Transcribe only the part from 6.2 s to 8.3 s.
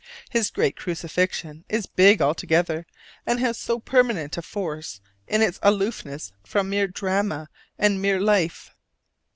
from mere drama and mere